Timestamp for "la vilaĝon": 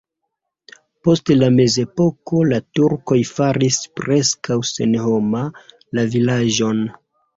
5.99-6.83